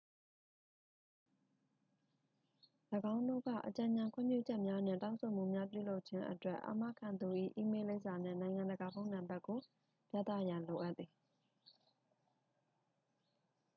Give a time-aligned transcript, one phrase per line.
[3.13, 9.57] ၎င်းတို့က အကြံဉာဏ်/ခွင့်ပြုချက်များနှင့် တောင်းဆိုမှုများ ပြုလုပ်ခြင်းအတွက် အာမခံသူ၏ အီးမေးလ်လိပ်စာနှင့် နိုင်ငံတကာ ဖုန်းနံပါတ်ကို
[10.11, 11.11] ပြသရန် လိုအပ်သည်။